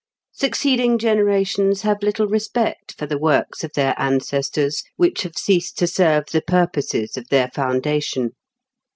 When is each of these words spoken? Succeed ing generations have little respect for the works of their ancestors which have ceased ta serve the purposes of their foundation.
Succeed 0.33 0.79
ing 0.79 0.97
generations 0.97 1.83
have 1.83 2.01
little 2.01 2.25
respect 2.25 2.95
for 2.97 3.05
the 3.05 3.19
works 3.19 3.63
of 3.63 3.71
their 3.73 3.93
ancestors 3.99 4.81
which 4.95 5.21
have 5.21 5.37
ceased 5.37 5.77
ta 5.77 5.85
serve 5.85 6.25
the 6.31 6.41
purposes 6.41 7.17
of 7.17 7.27
their 7.29 7.49
foundation. 7.49 8.31